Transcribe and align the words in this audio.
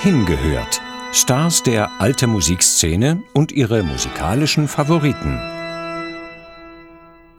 Hingehört. 0.00 0.80
Stars 1.12 1.64
der 1.64 2.00
alte 2.00 2.28
Musikszene 2.28 3.20
und 3.34 3.50
ihre 3.50 3.82
musikalischen 3.82 4.68
Favoriten. 4.68 5.40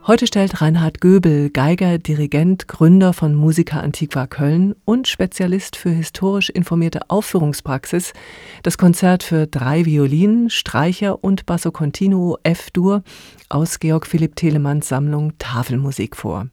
Heute 0.05 0.27
stellt 0.27 0.59
Reinhard 0.59 0.99
Göbel, 0.99 1.51
Geiger, 1.51 1.99
Dirigent, 1.99 2.67
Gründer 2.67 3.13
von 3.13 3.33
Musica 3.33 3.79
Antiqua 3.79 4.27
Köln 4.27 4.75
und 4.83 5.07
Spezialist 5.07 5.77
für 5.77 5.89
historisch 5.89 6.49
informierte 6.49 7.09
Aufführungspraxis, 7.09 8.11
das 8.61 8.77
Konzert 8.77 9.23
für 9.23 9.47
drei 9.47 9.85
Violinen, 9.85 10.49
Streicher 10.49 11.23
und 11.23 11.45
Basso 11.45 11.71
Continuo 11.71 12.39
F-Dur 12.43 13.03
aus 13.47 13.79
Georg 13.79 14.05
Philipp 14.05 14.35
Telemanns 14.35 14.89
Sammlung 14.89 15.31
Tafelmusik 15.37 16.17
vor. 16.17 16.47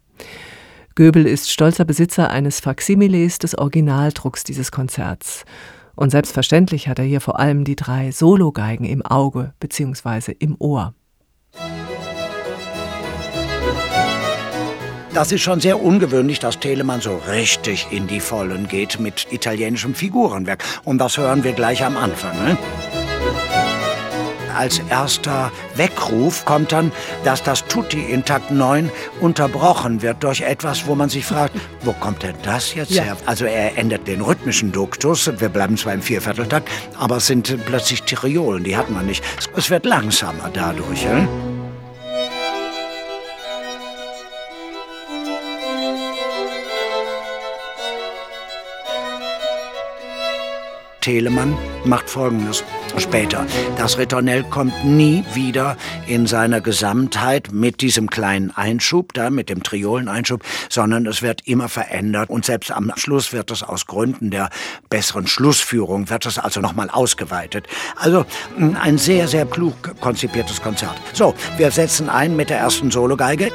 Göbel 0.95 1.27
ist 1.27 1.51
stolzer 1.51 1.85
Besitzer 1.85 2.31
eines 2.31 2.61
Faksimiles 2.61 3.39
des 3.39 3.59
Originaldrucks 3.59 4.45
dieses 4.45 4.71
Konzerts. 4.71 5.45
Und 5.97 6.11
selbstverständlich 6.11 6.89
hat 6.89 6.99
er 6.99 7.05
hier 7.05 7.21
vor 7.21 7.41
allem 7.41 7.65
die 7.65 7.75
drei 7.75 8.13
Sologeigen 8.13 8.85
im 8.85 9.03
Auge 9.03 9.55
bzw. 9.59 10.33
im 10.39 10.55
Ohr. 10.59 10.95
Das 15.15 15.33
ist 15.33 15.41
schon 15.41 15.61
sehr 15.61 15.83
ungewöhnlich, 15.83 16.41
dass 16.41 16.61
Telemann 16.61 17.01
so 17.01 17.17
richtig 17.31 17.87
in 17.91 18.07
die 18.07 18.21
Vollen 18.21 18.69
geht 18.69 19.01
mit 19.01 19.27
italienischem 19.31 19.95
Figurenwerk. 19.95 20.63
Und 20.85 20.99
das 20.99 21.17
hören 21.17 21.43
wir 21.43 21.53
gleich 21.53 21.83
am 21.83 21.97
Anfang. 21.97 22.37
Ne? 22.45 22.59
Als 24.57 24.81
erster 24.91 25.53
Weckruf 25.75 26.45
kommt 26.45 26.73
dann, 26.73 26.93
dass 27.25 27.43
das 27.43 27.67
Tutti 27.67 28.01
in 28.01 28.25
Takt 28.25 28.51
9 28.51 28.91
unterbrochen 29.21 30.03
wird 30.03 30.23
durch 30.25 30.41
etwas, 30.41 30.87
wo 30.87 30.95
man 30.95 31.09
sich 31.09 31.25
fragt, 31.27 31.55
wo 31.83 31.93
kommt 31.93 32.23
denn 32.23 32.35
das 32.43 32.75
jetzt 32.75 32.91
ja. 32.91 33.03
her? 33.03 33.17
Also 33.27 33.45
er 33.45 33.77
ändert 33.77 34.09
den 34.09 34.21
rhythmischen 34.21 34.73
Duktus, 34.73 35.31
wir 35.39 35.49
bleiben 35.49 35.77
zwar 35.77 35.93
im 35.93 36.03
Viervierteltakt, 36.03 36.69
aber 36.99 37.19
es 37.19 37.27
sind 37.27 37.57
plötzlich 37.67 38.03
Triolen, 38.03 38.65
die 38.65 38.77
hat 38.77 38.91
man 38.91 39.07
nicht. 39.07 39.23
Es 39.57 39.71
wird 39.71 39.85
langsamer 39.85 40.51
dadurch. 40.53 41.05
Ne? 41.05 41.29
Telemann 51.07 51.57
macht 51.85 52.11
Folgendes 52.11 52.65
später. 52.99 53.47
Das 53.79 53.97
Ritornell 53.97 54.43
kommt 54.43 54.85
nie 54.85 55.25
wieder 55.35 55.77
in 56.09 56.27
seiner 56.27 56.61
Gesamtheit 56.61 57.53
mit 57.53 57.81
diesem 57.81 58.11
kleinen 58.11 58.51
Einschub 58.51 59.13
da, 59.13 59.31
mit 59.31 59.49
dem 59.49 59.63
Trioleneinschub, 59.63 60.43
sondern 60.69 61.07
es 61.07 61.23
wird 61.23 61.47
immer 61.47 61.69
verändert 61.69 62.29
und 62.29 62.45
selbst 62.45 62.73
am 62.73 62.93
Schluss 62.97 63.33
wird 63.33 63.53
es 63.53 63.63
aus 63.63 63.87
Gründen 63.87 64.33
der 64.33 64.51
besseren 64.91 65.29
Schlussführung, 65.29 66.11
wird 66.11 66.27
es 66.27 66.41
also 66.41 66.61
nochmal 66.61 66.91
ausgeweitet. 66.91 67.69
Also 67.95 68.27
ein 68.59 68.99
sehr, 68.99 69.29
sehr 69.29 69.47
klug 69.47 69.77
konzipiertes 70.01 70.61
Konzert. 70.61 70.97
So, 71.13 71.37
wir 71.57 71.71
setzen 71.71 72.11
ein 72.11 72.35
mit 72.35 72.51
der 72.51 72.59
ersten 72.59 72.91
Sologeige. 72.91 73.53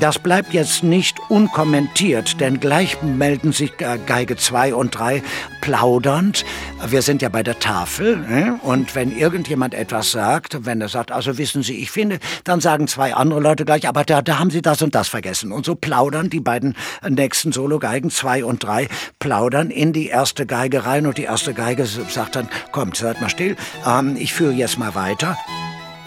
Das 0.00 0.18
bleibt 0.18 0.52
jetzt 0.52 0.82
nicht 0.82 1.18
unkommentiert, 1.28 2.40
denn 2.40 2.58
gleich 2.58 3.00
melden 3.02 3.52
sich 3.52 3.72
Geige 3.76 4.36
2 4.36 4.74
und 4.74 4.90
3 4.98 5.22
plaudernd. 5.60 6.44
Wir 6.86 7.00
sind 7.00 7.22
ja 7.22 7.28
bei 7.28 7.42
der 7.42 7.58
Tafel 7.58 8.16
ne? 8.16 8.58
und 8.62 8.94
wenn 8.94 9.16
irgendjemand 9.16 9.72
etwas 9.72 10.10
sagt, 10.10 10.66
wenn 10.66 10.80
er 10.80 10.88
sagt, 10.88 11.12
also 11.12 11.38
wissen 11.38 11.62
Sie, 11.62 11.76
ich 11.76 11.90
finde, 11.90 12.18
dann 12.44 12.60
sagen 12.60 12.88
zwei 12.88 13.14
andere 13.14 13.40
Leute 13.40 13.64
gleich, 13.64 13.88
aber 13.88 14.04
da, 14.04 14.20
da 14.20 14.38
haben 14.38 14.50
Sie 14.50 14.62
das 14.62 14.82
und 14.82 14.94
das 14.94 15.08
vergessen. 15.08 15.52
Und 15.52 15.64
so 15.64 15.74
plaudern 15.74 16.28
die 16.28 16.40
beiden 16.40 16.76
nächsten 17.08 17.52
Sologeigen 17.52 18.10
2 18.10 18.44
und 18.44 18.62
3 18.62 18.88
plaudern 19.18 19.70
in 19.70 19.92
die 19.92 20.08
erste 20.08 20.44
Geige 20.44 20.84
rein 20.84 21.06
und 21.06 21.18
die 21.18 21.24
erste 21.24 21.54
Geige 21.54 21.86
sagt 21.86 22.36
dann, 22.36 22.48
kommt, 22.72 22.96
seid 22.96 23.20
mal 23.20 23.30
still, 23.30 23.56
ähm, 23.86 24.16
ich 24.18 24.34
führe 24.34 24.52
jetzt 24.52 24.78
mal 24.78 24.94
weiter. 24.94 25.38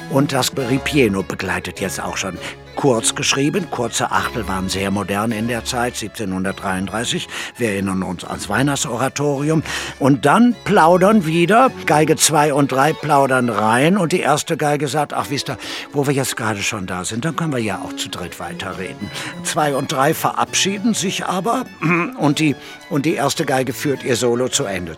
Und 0.10 0.34
das 0.34 0.52
Ripieno 0.56 1.24
begleitet 1.24 1.80
jetzt 1.80 2.02
auch 2.02 2.16
schon 2.16 2.38
kurz 2.78 3.16
geschrieben. 3.16 3.70
Kurze 3.70 4.12
Achtel 4.12 4.48
waren 4.48 4.70
sehr 4.70 4.92
modern 4.92 5.34
in 5.34 5.50
der 5.50 5.66
Zeit, 5.66 6.02
1733. 6.02 7.28
Wir 7.58 7.72
erinnern 7.72 8.04
uns 8.04 8.24
ans 8.24 8.48
Weihnachtsoratorium. 8.48 9.64
Und 10.00 10.26
dann 10.26 10.56
plaudern 10.64 11.26
wieder, 11.26 11.70
Geige 11.86 12.16
2 12.16 12.54
und 12.54 12.72
3 12.72 12.94
plaudern 12.94 13.50
rein 13.50 13.98
und 13.98 14.14
die 14.14 14.22
erste 14.22 14.56
Geige 14.56 14.88
sagt, 14.88 15.14
ach 15.14 15.30
wisst 15.30 15.50
ihr, 15.50 15.58
wo 15.92 16.08
wir 16.08 16.14
jetzt 16.14 16.38
gerade 16.38 16.64
schon 16.64 16.86
da 16.86 17.04
sind, 17.04 17.26
dann 17.26 17.36
können 17.36 17.52
wir 17.52 17.60
ja 17.60 17.82
auch 17.84 17.94
zu 17.94 18.10
dritt 18.10 18.40
weiterreden. 18.40 19.10
2 19.44 19.76
und 19.76 19.92
3 19.92 20.14
verabschieden 20.14 20.94
sich 20.94 21.26
aber 21.26 21.66
und 22.20 22.40
die, 22.40 22.56
und 22.90 23.06
die 23.06 23.16
erste 23.16 23.46
Geige 23.46 23.74
führt 23.74 24.04
ihr 24.04 24.16
Solo 24.16 24.48
zu 24.48 24.66
Ende. 24.66 24.96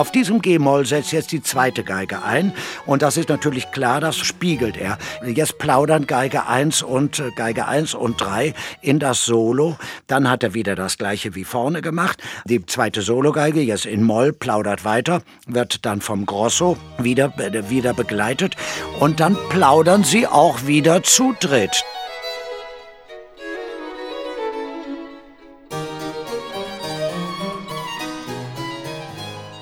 Auf 0.00 0.10
diesem 0.10 0.40
G-Moll 0.40 0.86
setzt 0.86 1.12
jetzt 1.12 1.30
die 1.30 1.42
zweite 1.42 1.84
Geige 1.84 2.22
ein 2.22 2.54
und 2.86 3.02
das 3.02 3.18
ist 3.18 3.28
natürlich 3.28 3.70
klar, 3.70 4.00
das 4.00 4.16
spiegelt 4.16 4.78
er. 4.78 4.96
Jetzt 5.26 5.58
plaudern 5.58 6.06
Geige 6.06 6.46
1 6.46 6.80
und 6.80 7.18
äh, 7.18 7.30
Geige 7.36 7.66
1 7.66 7.92
und 7.92 8.18
3 8.18 8.54
in 8.80 8.98
das 8.98 9.26
Solo. 9.26 9.76
Dann 10.06 10.30
hat 10.30 10.42
er 10.42 10.54
wieder 10.54 10.74
das 10.74 10.96
gleiche 10.96 11.34
wie 11.34 11.44
vorne 11.44 11.82
gemacht. 11.82 12.22
Die 12.46 12.64
zweite 12.64 13.02
Sologeige, 13.02 13.60
jetzt 13.60 13.84
in 13.84 14.02
Moll, 14.02 14.32
plaudert 14.32 14.86
weiter, 14.86 15.20
wird 15.46 15.84
dann 15.84 16.00
vom 16.00 16.24
Grosso 16.24 16.78
wieder, 16.96 17.34
äh, 17.36 17.68
wieder 17.68 17.92
begleitet 17.92 18.56
und 19.00 19.20
dann 19.20 19.36
plaudern 19.50 20.02
sie 20.02 20.26
auch 20.26 20.66
wieder 20.66 21.02
zu 21.02 21.34
dritt. 21.38 21.84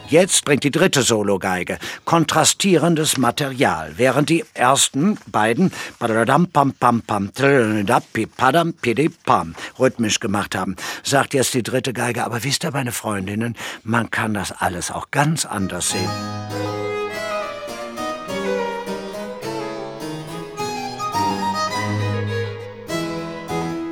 Jetzt 0.08 0.46
bringt 0.46 0.64
die 0.64 0.70
dritte 0.70 1.02
Sologeige 1.02 1.78
kontrastierendes 2.06 3.19
Material, 3.19 3.92
während 3.96 4.30
die 4.30 4.44
ersten 4.54 5.19
beiden 5.26 5.70
rhythmisch 9.78 10.20
gemacht 10.20 10.54
haben, 10.54 10.76
sagt 11.02 11.34
jetzt 11.34 11.52
die 11.52 11.62
dritte 11.62 11.92
Geige, 11.92 12.24
aber 12.24 12.42
wisst 12.42 12.64
ihr, 12.64 12.72
meine 12.72 12.92
Freundinnen, 12.92 13.54
man 13.84 14.10
kann 14.10 14.32
das 14.32 14.52
alles 14.52 14.91
auch 14.91 15.10
ganz 15.10 15.44
anders 15.44 15.91
sehen. 15.91 16.77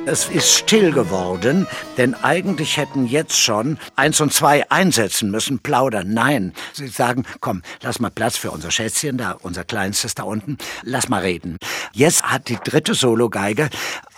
Es 0.09 0.29
ist 0.29 0.53
still 0.53 0.93
geworden, 0.93 1.67
denn 1.97 2.15
eigentlich 2.23 2.77
hätten 2.77 3.07
jetzt 3.07 3.37
schon 3.37 3.77
eins 3.97 4.21
und 4.21 4.31
zwei 4.31 4.63
einsetzen 4.71 5.31
müssen, 5.31 5.59
plaudern. 5.59 6.13
Nein, 6.13 6.53
sie 6.71 6.87
sagen, 6.87 7.25
komm, 7.41 7.61
lass 7.81 7.99
mal 7.99 8.09
Platz 8.09 8.37
für 8.37 8.51
unser 8.51 8.71
Schätzchen 8.71 9.17
da, 9.17 9.35
unser 9.41 9.65
Kleinstes 9.65 10.15
da 10.15 10.23
unten, 10.23 10.57
lass 10.83 11.09
mal 11.09 11.23
reden. 11.23 11.57
Jetzt 11.91 12.23
hat 12.23 12.47
die 12.47 12.55
dritte 12.55 12.93
Sologeige 12.93 13.69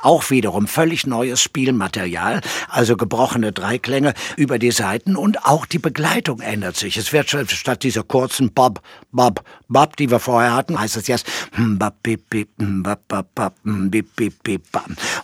auch 0.01 0.29
wiederum 0.29 0.67
völlig 0.67 1.05
neues 1.05 1.41
Spielmaterial, 1.41 2.41
also 2.67 2.97
gebrochene 2.97 3.51
Dreiklänge 3.51 4.13
über 4.35 4.59
die 4.59 4.71
Seiten 4.71 5.15
und 5.15 5.45
auch 5.45 5.65
die 5.65 5.79
Begleitung 5.79 6.41
ändert 6.41 6.75
sich. 6.75 6.97
Es 6.97 7.13
wird 7.13 7.29
statt 7.29 7.83
dieser 7.83 8.03
kurzen 8.03 8.51
Bob, 8.51 8.81
Bob, 9.11 9.43
Bob, 9.67 9.95
die 9.97 10.09
wir 10.09 10.19
vorher 10.19 10.53
hatten, 10.53 10.79
heißt 10.79 10.97
es 10.97 11.07
jetzt 11.07 11.27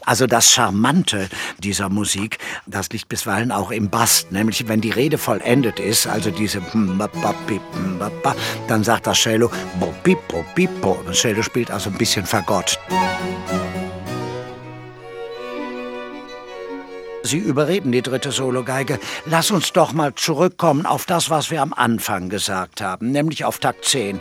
also 0.05 0.27
das 0.27 0.51
Charmante 0.51 1.29
dieser 1.59 1.89
Musik, 1.89 2.37
das 2.67 2.89
liegt 2.89 3.09
bisweilen 3.09 3.51
auch 3.51 3.71
im 3.71 3.89
Bass, 3.89 4.27
nämlich 4.29 4.67
wenn 4.67 4.81
die 4.81 4.91
Rede 4.91 5.17
vollendet 5.17 5.79
ist, 5.79 6.07
also 6.07 6.31
diese 6.31 6.61
dann 8.67 8.83
sagt 8.83 9.07
das 9.07 9.17
Cello 9.17 9.51
Cello 11.11 11.41
spielt 11.41 11.71
also 11.71 11.89
ein 11.89 11.97
bisschen 11.97 12.25
vergott. 12.25 12.79
Sie 17.25 17.39
überreden 17.39 17.91
die 17.91 18.03
dritte 18.03 18.31
Sologeige. 18.31 18.99
Lass 19.25 19.49
uns 19.49 19.73
doch 19.73 19.93
mal 19.93 20.13
zurückkommen 20.13 20.85
auf 20.85 21.05
das, 21.05 21.31
was 21.31 21.49
wir 21.49 21.63
am 21.63 21.73
Anfang 21.73 22.29
gesagt 22.29 22.81
haben, 22.81 23.11
nämlich 23.11 23.45
auf 23.45 23.57
Takt 23.57 23.85
10. 23.85 24.19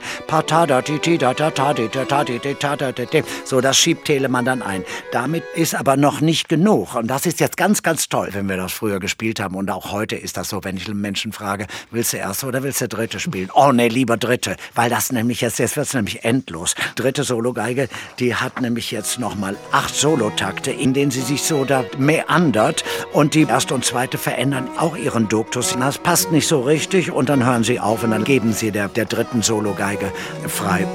So, 3.45 3.61
das 3.61 3.77
schiebt 3.77 4.07
Telemann 4.07 4.47
dann 4.47 4.63
ein. 4.63 4.85
Damit 5.13 5.45
ist 5.55 5.75
aber 5.75 5.99
noch 5.99 6.23
nicht 6.23 6.49
genug. 6.49 6.95
Und 6.95 7.09
das 7.09 7.27
ist 7.27 7.41
jetzt 7.41 7.59
ganz, 7.59 7.83
ganz 7.83 8.09
toll, 8.09 8.31
wenn 8.33 8.49
wir 8.49 8.57
das 8.57 8.73
früher 8.73 9.01
gespielt 9.01 9.39
haben. 9.39 9.55
Und 9.55 9.71
auch 9.71 9.93
heute 9.93 10.17
ist 10.17 10.39
das 10.39 10.49
so, 10.49 10.65
wenn 10.65 10.79
ich 10.79 10.87
einen 10.89 11.01
Menschen 11.01 11.33
frage, 11.33 11.67
willst 11.91 12.15
du 12.15 12.17
erste 12.17 12.47
oder 12.47 12.63
willst 12.63 12.81
du 12.81 12.89
dritte 12.89 13.21
spielen? 13.21 13.51
Oh, 13.53 13.71
nee, 13.71 13.89
lieber 13.89 14.17
dritte. 14.17 14.57
Weil 14.75 14.89
das 14.89 15.13
nämlich 15.13 15.43
jetzt, 15.43 15.59
jetzt 15.59 15.77
wird 15.77 15.89
es 15.89 15.95
nämlich 15.95 16.25
endlos. 16.25 16.75
Dritte 16.97 17.23
Sologeige, 17.23 17.89
die 18.19 18.35
hat 18.35 18.63
nämlich 18.63 18.91
jetzt 18.91 19.19
nochmal 19.19 19.57
acht 19.73 19.95
Solotakte, 19.95 20.71
in 20.71 20.95
denen 20.95 21.11
sie 21.11 21.21
sich 21.21 21.43
so 21.43 21.67
da 21.67 21.85
meandert 21.99 22.83
Und 23.13 23.35
die 23.35 23.43
erste 23.43 23.75
und 23.75 23.85
zweite 23.85 24.19
verändern 24.19 24.69
auch 24.77 24.97
ihren 24.97 25.29
Duktus. 25.29 25.77
Das 25.79 25.99
passt 25.99 26.33
nicht 26.33 26.49
so 26.49 26.61
richtig 26.61 27.11
und 27.11 27.29
dann 27.29 27.45
hören 27.45 27.65
sie 27.65 27.81
auf 27.81 28.03
und 28.03 28.11
dann 28.11 28.25
geben 28.25 28.53
sie 28.53 28.71
der, 28.71 28.89
der 28.89 29.05
dritten 29.05 29.43
Sologeige 29.43 30.13
frei. 30.49 30.87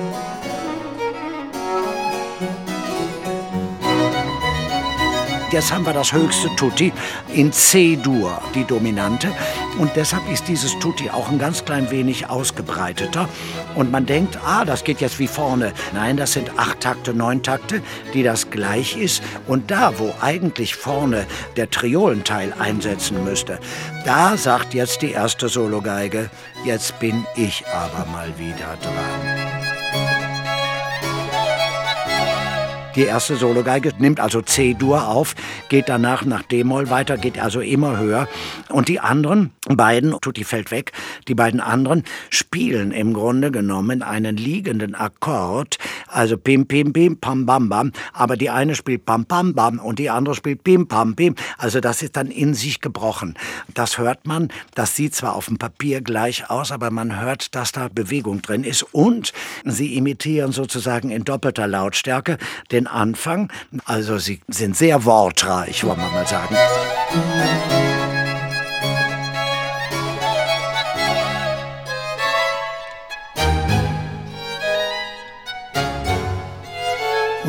Jetzt 5.52 5.74
haben 5.74 5.84
wir 5.84 5.94
das 5.94 6.14
höchste 6.14 6.48
Tutti 6.58 6.94
in 7.34 7.52
C-Dur, 7.52 8.40
die 8.54 8.66
Dominante. 8.66 9.32
Und 9.80 9.90
deshalb 9.96 10.30
ist 10.32 10.48
dieses 10.48 10.78
Tutti 10.78 11.10
auch 11.10 11.28
ein 11.30 11.40
ganz 11.40 11.66
klein 11.66 11.90
wenig 11.90 12.30
ausgebreiteter. 12.30 13.28
Und 13.74 13.92
man 13.92 14.06
denkt, 14.06 14.38
ah, 14.46 14.64
das 14.64 14.84
geht 14.84 15.02
jetzt 15.02 15.18
wie 15.18 15.26
vorne. 15.26 15.74
Nein, 15.92 16.18
das 16.18 16.34
sind 16.34 16.52
acht 16.60 16.82
Takte, 16.82 17.16
neun 17.16 17.42
Takte, 17.42 17.82
die 18.14 18.22
das 18.22 18.52
gleich 18.52 18.96
ist. 18.96 19.24
Und 19.48 19.72
da, 19.72 19.98
wo 19.98 20.14
eigentlich 20.22 20.76
vorne 20.76 21.26
der 21.58 21.68
Triolenteil 21.72 22.54
einsetzen 22.60 23.24
müsste, 23.24 23.60
da 24.06 24.38
sagt 24.38 24.76
jetzt 24.76 25.02
die 25.02 25.14
erste 25.14 25.50
Sologeige, 25.50 26.30
jetzt 26.64 27.00
bin 27.00 27.26
ich 27.36 27.64
aber 27.74 28.06
mal 28.12 28.32
wieder 28.38 28.78
dran. 28.84 29.39
Die 33.00 33.06
erste 33.06 33.38
Sologeige 33.38 33.94
nimmt 33.98 34.20
also 34.20 34.42
C-Dur 34.42 35.08
auf, 35.08 35.34
geht 35.70 35.88
danach 35.88 36.26
nach 36.26 36.44
D-Moll 36.44 36.90
weiter, 36.90 37.16
geht 37.16 37.40
also 37.40 37.62
immer 37.62 37.98
höher. 37.98 38.28
Und 38.68 38.90
die 38.90 39.00
anderen 39.00 39.52
beiden, 39.70 40.20
Tutti 40.20 40.44
fällt 40.44 40.70
weg, 40.70 40.92
die 41.30 41.34
beiden 41.34 41.62
anderen 41.62 42.04
spielen 42.30 42.92
im 42.92 43.14
Grunde 43.14 43.52
genommen 43.52 44.04
einen 44.04 44.36
liegenden 44.36 44.96
Akkord, 44.96 45.78
also 46.08 46.38
Pim, 46.38 46.68
Pim, 46.68 46.92
Pim, 46.92 47.22
Pam, 47.22 47.46
Bam, 47.46 47.70
Bam. 47.70 47.94
Aber 48.12 48.36
die 48.36 48.50
eine 48.50 48.76
spielt 48.76 49.06
Pam, 49.06 49.26
Pam, 49.26 49.54
Bam 49.54 49.80
und 49.80 49.98
die 49.98 50.10
andere 50.10 50.36
spielt 50.36 50.66
Pim, 50.66 50.90
Pam, 50.90 51.16
Pim. 51.16 51.36
Also 51.58 51.80
das 51.80 52.02
ist 52.02 52.18
dann 52.18 52.28
in 52.28 52.54
sich 52.54 52.82
gebrochen. 52.82 53.36
Das 53.74 53.98
hört 53.98 54.28
man, 54.28 54.50
das 54.76 54.98
sieht 54.98 55.16
zwar 55.16 55.36
auf 55.36 55.46
dem 55.46 55.58
Papier 55.58 56.02
gleich 56.02 56.50
aus, 56.50 56.74
aber 56.74 56.92
man 56.92 57.22
hört, 57.22 57.56
dass 57.56 57.72
da 57.72 57.88
Bewegung 57.88 58.42
drin 58.42 58.66
ist. 58.66 58.84
Und 58.92 59.32
sie 59.64 59.96
imitieren 59.96 60.52
sozusagen 60.52 61.12
in 61.12 61.24
doppelter 61.24 61.66
Lautstärke 61.66 62.38
den 62.72 62.89
Anfang. 62.90 63.52
Also 63.86 64.18
sie 64.18 64.42
sind 64.48 64.76
sehr 64.76 65.06
wortreich, 65.06 65.84
wollen 65.84 66.00
wir 66.00 66.10
mal 66.10 66.28
sagen. 66.28 66.56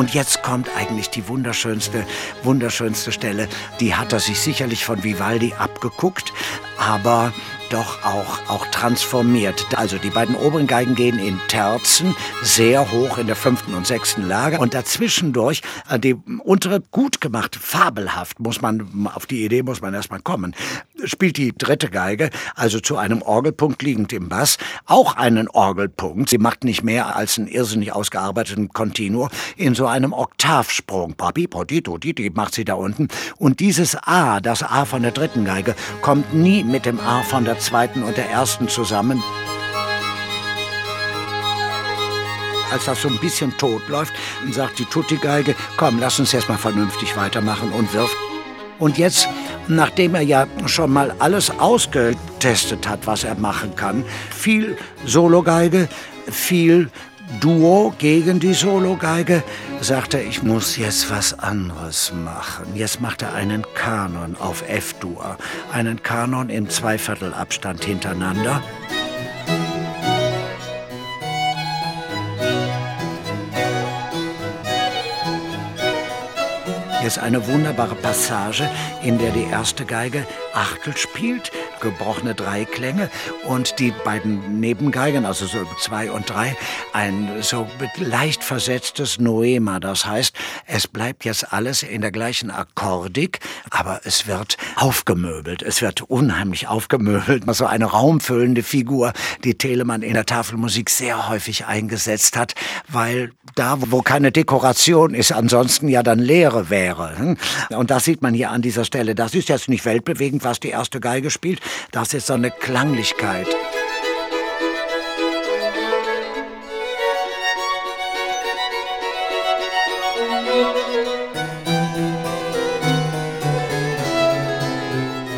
Und 0.01 0.15
jetzt 0.15 0.43
kommt 0.43 0.75
eigentlich 0.75 1.11
die 1.11 1.29
wunderschönste, 1.29 2.07
wunderschönste 2.43 3.13
Stelle. 3.13 3.49
Die 3.81 3.95
hat 3.95 4.15
er 4.15 4.21
sich 4.21 4.41
sicherlich 4.41 4.87
von 4.87 5.05
Vivaldi 5.05 5.53
abgeguckt, 5.59 6.33
aber 6.79 7.35
doch 7.71 8.05
auch, 8.05 8.49
auch 8.49 8.67
transformiert. 8.67 9.65
Also 9.77 9.97
die 9.97 10.11
beiden 10.11 10.35
oberen 10.35 10.67
Geigen 10.67 10.95
gehen 10.95 11.19
in 11.19 11.41
Terzen, 11.49 12.15
sehr 12.43 12.91
hoch 12.91 13.19
in 13.19 13.27
der 13.27 13.37
fünften 13.37 13.75
und 13.75 13.87
sechsten 13.87 14.27
Lage. 14.29 14.59
Und 14.59 14.75
dazwischendurch, 14.75 15.63
äh, 15.89 15.99
die 15.99 16.15
untere 16.45 16.83
gut 16.91 17.21
gemacht, 17.21 17.57
fabelhaft, 17.57 18.41
muss 18.41 18.61
man, 18.61 19.09
auf 19.15 19.27
die 19.27 19.45
Idee 19.45 19.63
muss 19.63 19.81
man 19.81 19.95
erstmal 19.95 20.21
kommen, 20.21 20.55
spielt 21.05 21.37
die 21.37 21.53
dritte 21.57 21.89
Geige, 21.89 22.31
also 22.55 22.81
zu 22.81 22.97
einem 22.97 23.23
Orgelpunkt 23.23 23.83
liegend 23.83 24.13
im 24.13 24.29
Bass, 24.29 24.59
auch 24.87 25.17
einen 25.17 25.49
Orgelpunkt. 25.49 26.29
Sie 26.29 26.39
macht 26.39 26.65
nicht 26.65 26.83
mehr 26.83 27.17
als 27.17 27.39
einen 27.39 27.47
irrsinnig 27.47 27.93
ausgearbeiteten 27.93 28.71
Kontinuo 28.71 29.29
in 29.57 29.75
so 29.75 29.87
einem 29.87 30.13
Oktavsprung. 30.13 31.15
Papi, 31.15 31.47
potito, 31.47 31.99
diti, 31.99 32.31
macht 32.31 32.55
sie 32.55 32.65
da 32.65 32.75
unten. 32.75 33.09
Und 33.37 33.61
dieses 33.61 33.97
A, 33.97 34.41
das 34.41 34.63
A 34.63 34.85
von 34.85 35.03
der 35.03 35.13
dritten 35.13 35.45
Geige, 35.45 35.77
kommt 36.03 36.35
nie 36.35 36.65
mit 36.65 36.85
dem 36.85 36.99
A 36.99 37.23
von 37.23 37.45
der 37.45 37.60
zweiten 37.61 38.03
und 38.03 38.17
der 38.17 38.29
ersten 38.31 38.69
zusammen. 38.69 39.23
Als 42.73 42.85
das 42.85 43.03
so 43.03 43.09
ein 43.09 43.19
bisschen 43.19 43.57
tot 43.59 43.89
läuft, 43.89 44.13
sagt 44.53 44.79
die 44.79 44.85
Tutti-Geige, 44.85 45.55
komm, 45.77 45.99
lass 45.99 46.21
uns 46.21 46.33
jetzt 46.33 46.49
mal 46.49 46.59
vernünftig 46.59 47.17
weitermachen 47.17 47.73
und 47.73 47.93
wirft. 47.93 48.17
Und 48.79 48.97
jetzt, 48.97 49.29
nachdem 49.69 50.15
er 50.15 50.23
ja 50.23 50.47
schon 50.67 50.93
mal 50.93 51.15
alles 51.19 51.51
ausgetestet 51.59 52.89
hat, 52.89 53.07
was 53.07 53.25
er 53.25 53.35
machen 53.35 53.75
kann, 53.77 54.05
viel 54.31 54.79
Sologeige, 55.05 55.89
viel 56.31 56.91
Duo 57.39 57.95
gegen 57.97 58.41
die 58.41 58.55
Sologeige, 58.55 59.45
sagt 59.81 60.15
er, 60.15 60.25
ich 60.25 60.43
muss 60.43 60.77
jetzt 60.77 61.11
was 61.11 61.39
anderes 61.39 62.13
machen. 62.13 62.75
Jetzt 62.75 63.01
macht 63.01 63.23
er 63.23 63.35
einen 63.35 63.65
Kanon 63.75 64.37
auf 64.37 64.69
F-Dur, 64.69 65.37
einen 65.73 66.03
Kanon 66.03 66.51
im 66.51 66.69
Zweiviertelabstand 66.69 67.85
hintereinander. 67.85 68.63
Jetzt 77.03 77.19
eine 77.19 77.47
wunderbare 77.47 77.95
Passage, 77.95 78.69
in 79.03 79.19
der 79.19 79.31
die 79.31 79.45
erste 79.51 79.85
Geige 79.87 80.27
Achtel 80.55 80.97
spielt, 80.97 81.51
gebrochene 81.81 82.35
Dreiklänge 82.35 83.11
und 83.47 83.79
die 83.79 83.93
beiden 84.05 84.61
Nebengeigen, 84.61 85.27
also 85.27 85.47
so 85.47 85.59
zwei 85.79 86.11
und 86.11 86.29
drei, 86.29 86.57
ein 86.93 87.43
so 87.43 87.67
leicht 87.97 88.45
versetztes 88.45 89.19
Noema. 89.19 89.81
Das 89.81 90.07
heißt, 90.07 90.35
es 90.67 90.87
bleibt 90.87 91.25
jetzt 91.25 91.53
alles 91.53 91.83
in 91.83 92.01
der 92.01 92.13
gleichen 92.13 92.51
Akkordik, 92.51 93.41
aber 93.71 94.01
es 94.05 94.27
wird 94.27 94.57
aufgemöbelt. 94.77 95.63
Es 95.63 95.83
wird 95.83 96.03
unheimlich 96.03 96.69
aufgemöbelt. 96.69 97.45
So 97.55 97.67
eine 97.67 97.87
raumfüllende 97.87 98.63
Figur, 98.63 99.13
die 99.45 99.57
Telemann 99.57 100.03
in 100.03 100.15
der 100.15 100.27
Tafelmusik 100.27 100.91
sehr 100.91 101.29
häufig 101.29 101.67
eingesetzt 101.67 102.37
hat, 102.37 102.55
weil 102.89 103.33
da, 103.55 103.77
wo 103.79 104.03
keine 104.03 104.33
Dekoration 104.33 105.15
ist, 105.15 105.33
ansonsten 105.33 105.89
ja 105.89 106.03
dann 106.03 106.19
Leere 106.19 106.71
wäre. 106.71 107.19
Hm? 107.19 107.37
Und 107.71 107.91
das 107.91 108.05
sieht 108.05 108.23
man 108.23 108.35
hier 108.35 108.51
an 108.51 108.63
dieser 108.63 108.85
Stelle. 108.85 109.15
Das 109.15 109.35
ist 109.35 109.49
jetzt 109.49 109.69
nicht 109.69 109.85
weltbewegend, 109.85 110.40
was 110.45 110.61
die 110.61 110.71
erste 110.71 111.01
Geige 111.01 111.31
spielt. 111.31 111.61
Das 111.93 112.15
ist 112.15 112.27
so 112.27 112.35
eine 112.35 112.51
Klanglichkeit. 112.51 113.47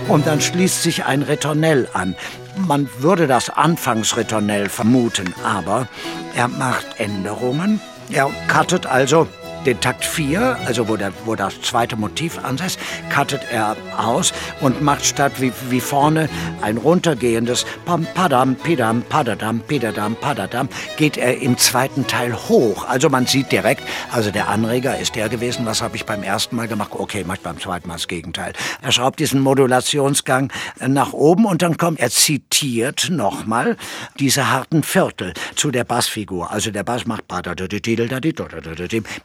Und 0.09 0.27
dann 0.27 0.43
schließt 0.43 0.83
sich 0.83 1.07
ein 1.07 1.23
Ritornell 1.23 1.89
an. 1.95 2.17
Man 2.57 2.87
würde 2.99 3.27
das 3.27 3.49
Anfangsritornell 3.49 4.69
vermuten, 4.69 5.35
aber 5.43 5.89
er 6.37 6.49
macht 6.49 7.01
Änderungen. 7.01 7.81
Er 8.11 8.31
cuttet 8.47 8.85
also 8.85 9.27
den 9.67 9.81
Takt 9.81 10.05
4, 10.05 10.59
also 10.67 10.89
wo, 10.89 10.97
der, 10.97 11.13
wo 11.25 11.35
das 11.35 11.61
zweite 11.63 11.97
Motiv 11.97 12.39
ansetzt, 12.45 12.79
cuttet 13.15 13.43
er 13.51 13.77
aus 13.97 14.33
und 14.61 14.83
macht 14.83 15.05
statt 15.05 15.33
wie, 15.39 15.53
wie 15.71 15.81
vorne 15.81 16.29
ein 16.61 16.77
runtergehendes 16.77 17.67
Pam, 17.85 18.07
Padam, 18.15 18.57
Pidam, 18.57 19.03
Padadam, 19.03 19.61
Pidadam, 19.61 20.17
Padadam, 20.17 20.69
geht 20.97 21.17
er 21.17 21.41
im 21.41 21.57
zweiten 21.59 22.07
Teil 22.07 22.35
hoch. 22.35 22.89
Also 22.89 23.09
man 23.09 23.27
sieht 23.27 23.53
direkt, 23.53 23.83
also 24.11 24.31
der 24.31 24.49
Anreger 24.49 24.99
ist 24.99 25.15
der 25.15 25.29
gewesen, 25.29 25.67
was 25.67 25.83
habe 25.83 25.97
ich 25.97 26.07
beim 26.07 26.23
ersten 26.23 26.57
Mal 26.57 26.69
gemacht? 26.69 26.91
Okay, 26.93 27.25
mach 27.27 27.37
ich 27.37 27.41
beim 27.41 27.61
zweiten 27.61 27.89
Mal 27.89 27.95
das 27.95 28.09
Gegenteil. 28.09 28.53
Er 28.81 28.93
schraubt 28.93 29.19
diesen 29.21 29.41
Modulationsgang 29.41 30.53
nach 30.81 31.13
oben 31.13 31.45
und 31.45 31.63
dann 31.63 31.77
kommt, 31.77 32.01
er 32.01 32.11
zitiert 32.11 33.09
nochmal 33.11 33.77
diese 34.19 34.51
harten 34.51 34.83
Viertel 34.83 35.35
zu 35.55 35.71
der 35.71 35.85
Bassfigur. 35.85 36.51
Also 36.51 36.71
der 36.71 36.83
Bass 36.85 37.07
macht 37.07 37.25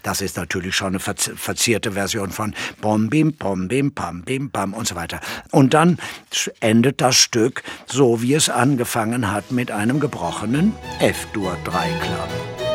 das 0.04 0.22
ist 0.22 0.27
ist 0.28 0.36
natürlich 0.36 0.76
schon 0.76 0.90
eine 0.90 1.00
verzierte 1.00 1.94
Version 1.94 2.32
von 2.32 2.54
Bom 2.82 3.10
Bim 3.10 3.32
Bom 3.32 3.70
Bim 3.70 3.94
Pam 3.94 4.24
Bim 4.24 4.50
Pam 4.50 4.74
und 4.74 4.86
so 4.86 4.96
weiter. 4.96 5.22
Und 5.52 5.74
dann 5.74 5.98
endet 6.60 7.00
das 7.00 7.16
Stück 7.16 7.64
so, 7.86 8.22
wie 8.22 8.34
es 8.34 8.50
angefangen 8.50 9.32
hat, 9.32 9.52
mit 9.52 9.72
einem 9.72 10.02
gebrochenen 10.02 10.74
F-Dur-Dreiklang. 11.00 12.67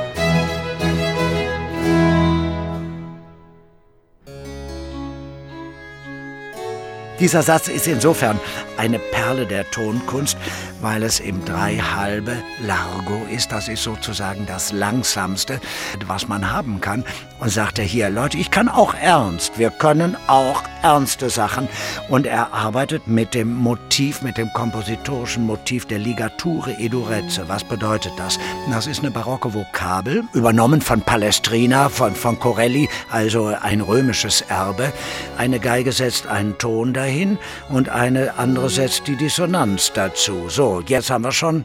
Dieser 7.22 7.44
Satz 7.44 7.68
ist 7.68 7.86
insofern 7.86 8.40
eine 8.76 8.98
Perle 8.98 9.46
der 9.46 9.70
Tonkunst, 9.70 10.36
weil 10.80 11.04
es 11.04 11.20
im 11.20 11.44
Dreihalbe 11.44 12.34
Largo 12.66 13.24
ist. 13.30 13.52
Das 13.52 13.68
ist 13.68 13.84
sozusagen 13.84 14.44
das 14.46 14.72
Langsamste, 14.72 15.60
was 16.08 16.26
man 16.26 16.52
haben 16.52 16.80
kann. 16.80 17.04
Und 17.38 17.50
sagt 17.50 17.78
er 17.78 17.84
hier, 17.84 18.10
Leute, 18.10 18.38
ich 18.38 18.50
kann 18.50 18.68
auch 18.68 18.94
ernst. 18.94 19.56
Wir 19.56 19.70
können 19.70 20.16
auch 20.26 20.64
ernste 20.82 21.30
Sachen. 21.30 21.68
Und 22.08 22.26
er 22.26 22.52
arbeitet 22.52 23.06
mit 23.06 23.34
dem 23.34 23.54
Motiv, 23.54 24.22
mit 24.22 24.36
dem 24.36 24.52
kompositorischen 24.52 25.46
Motiv 25.46 25.86
der 25.86 26.00
Ligature 26.00 26.72
e 26.76 26.88
Durezze. 26.88 27.48
Was 27.48 27.62
bedeutet 27.62 28.12
das? 28.16 28.38
Das 28.68 28.88
ist 28.88 28.98
eine 29.00 29.12
barocke 29.12 29.54
Vokabel, 29.54 30.24
übernommen 30.32 30.80
von 30.80 31.02
Palestrina, 31.02 31.88
von, 31.88 32.16
von 32.16 32.38
Corelli, 32.40 32.88
also 33.10 33.54
ein 33.60 33.80
römisches 33.80 34.40
Erbe. 34.42 34.92
Eine 35.38 35.60
Geige 35.60 35.92
setzt 35.92 36.26
einen 36.26 36.58
Ton 36.58 36.92
dahin 36.92 37.11
hin 37.12 37.38
und 37.68 37.88
eine 37.88 38.38
andere 38.38 38.68
setzt 38.70 39.06
die 39.06 39.16
Dissonanz 39.16 39.92
dazu. 39.94 40.48
So, 40.48 40.82
jetzt 40.86 41.10
haben 41.10 41.24
wir 41.24 41.32
schon 41.32 41.64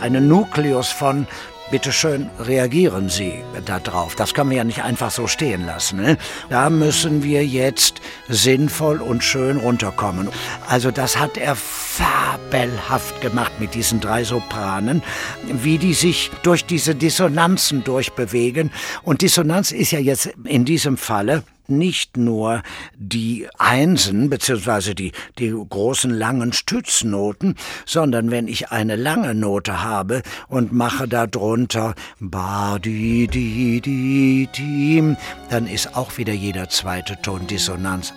einen 0.00 0.28
Nukleus 0.28 0.88
von 0.88 1.26
Bitte 1.72 1.90
schön, 1.90 2.28
reagieren 2.38 3.08
Sie 3.08 3.42
darauf. 3.64 4.14
Das 4.14 4.34
können 4.34 4.50
wir 4.50 4.58
ja 4.58 4.64
nicht 4.64 4.82
einfach 4.82 5.10
so 5.10 5.26
stehen 5.26 5.64
lassen. 5.64 6.02
Ne? 6.02 6.18
Da 6.50 6.68
müssen 6.68 7.22
wir 7.22 7.46
jetzt 7.46 8.02
sinnvoll 8.28 9.00
und 9.00 9.24
schön 9.24 9.56
runterkommen. 9.56 10.28
Also 10.68 10.90
das 10.90 11.18
hat 11.18 11.38
er 11.38 11.56
fabelhaft 11.56 13.22
gemacht 13.22 13.52
mit 13.58 13.74
diesen 13.74 14.00
drei 14.00 14.22
Sopranen, 14.22 15.02
wie 15.50 15.78
die 15.78 15.94
sich 15.94 16.30
durch 16.42 16.66
diese 16.66 16.94
Dissonanzen 16.94 17.82
durchbewegen. 17.84 18.70
Und 19.02 19.22
Dissonanz 19.22 19.72
ist 19.72 19.92
ja 19.92 19.98
jetzt 19.98 20.26
in 20.44 20.66
diesem 20.66 20.98
Falle 20.98 21.42
nicht 21.78 22.16
nur 22.16 22.62
die 22.96 23.48
Einsen 23.58 24.30
bzw. 24.30 24.94
Die, 24.94 25.12
die 25.38 25.50
großen 25.50 26.10
langen 26.10 26.52
Stütznoten, 26.52 27.56
sondern 27.86 28.30
wenn 28.30 28.48
ich 28.48 28.70
eine 28.70 28.96
lange 28.96 29.34
Note 29.34 29.82
habe 29.82 30.22
und 30.48 30.72
mache 30.72 31.08
darunter 31.08 31.94
ba 32.20 32.78
di 32.78 33.26
di 33.26 33.80
di 33.80 34.48
di, 34.54 35.16
dann 35.50 35.66
ist 35.66 35.96
auch 35.96 36.16
wieder 36.18 36.32
jeder 36.32 36.68
zweite 36.68 37.20
Ton 37.22 37.46
Dissonanz. 37.46 38.12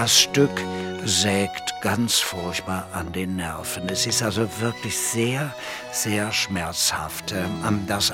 Das 0.00 0.18
Stück 0.18 0.64
sägt 1.04 1.74
ganz 1.82 2.20
furchtbar 2.20 2.88
an 2.94 3.12
den 3.12 3.36
Nerven. 3.36 3.86
Es 3.90 4.06
ist 4.06 4.22
also 4.22 4.48
wirklich 4.58 4.96
sehr, 4.96 5.54
sehr 5.92 6.32
schmerzhaft, 6.32 7.32
äh, 7.32 7.44
das, 7.86 8.10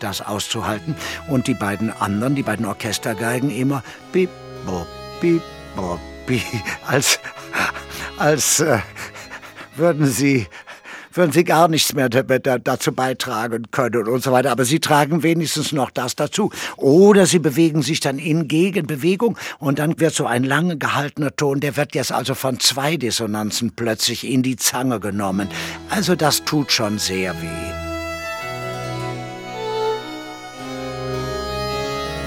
das 0.00 0.20
auszuhalten. 0.20 0.94
Und 1.30 1.46
die 1.46 1.54
beiden 1.54 1.90
anderen, 1.92 2.34
die 2.34 2.42
beiden 2.42 2.66
Orchestergeigen 2.66 3.50
immer 3.50 3.82
bip, 4.12 4.28
bop, 4.66 4.86
bip, 5.22 5.40
bop, 5.74 5.98
bip, 6.26 6.42
als, 6.86 7.18
als 8.18 8.60
äh, 8.60 8.80
würden 9.76 10.04
sie 10.04 10.46
würden 11.12 11.32
sie 11.32 11.44
gar 11.44 11.68
nichts 11.68 11.94
mehr 11.94 12.08
dazu 12.08 12.92
beitragen 12.92 13.70
können 13.70 14.06
und 14.06 14.22
so 14.22 14.32
weiter. 14.32 14.50
Aber 14.50 14.64
sie 14.64 14.80
tragen 14.80 15.22
wenigstens 15.22 15.72
noch 15.72 15.90
das 15.90 16.16
dazu. 16.16 16.50
Oder 16.76 17.26
sie 17.26 17.38
bewegen 17.38 17.82
sich 17.82 18.00
dann 18.00 18.18
in 18.18 18.48
Gegenbewegung 18.48 19.38
und 19.58 19.78
dann 19.78 19.98
wird 19.98 20.14
so 20.14 20.26
ein 20.26 20.44
lange 20.44 20.76
gehaltener 20.76 21.34
Ton, 21.34 21.60
der 21.60 21.76
wird 21.76 21.94
jetzt 21.94 22.12
also 22.12 22.34
von 22.34 22.60
zwei 22.60 22.96
Dissonanzen 22.96 23.72
plötzlich 23.74 24.26
in 24.26 24.42
die 24.42 24.56
Zange 24.56 25.00
genommen. 25.00 25.48
Also 25.88 26.14
das 26.14 26.44
tut 26.44 26.72
schon 26.72 26.98
sehr 26.98 27.34
weh. 27.40 27.90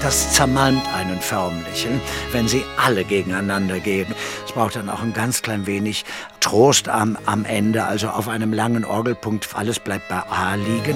das 0.04 0.34
zermalmt 0.34 0.86
einen 0.94 1.18
förmlich, 1.18 1.88
wenn 2.30 2.46
sie 2.46 2.62
alle 2.76 3.04
gegeneinander 3.04 3.80
gehen. 3.80 4.14
Es 4.44 4.52
braucht 4.52 4.76
dann 4.76 4.90
auch 4.90 5.00
ein 5.00 5.14
ganz 5.14 5.40
klein 5.40 5.66
wenig 5.66 6.04
Trost 6.44 6.90
am, 6.90 7.16
am 7.24 7.46
Ende, 7.46 7.84
also 7.84 8.08
auf 8.10 8.28
einem 8.28 8.52
langen 8.52 8.84
Orgelpunkt, 8.84 9.48
alles 9.54 9.80
bleibt 9.80 10.10
bei 10.10 10.18
A 10.18 10.56
liegen. 10.56 10.94